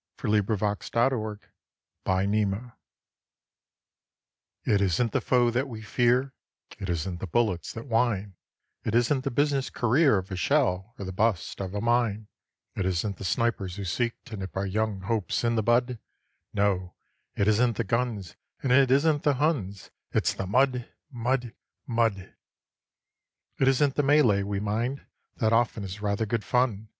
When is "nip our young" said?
14.35-15.01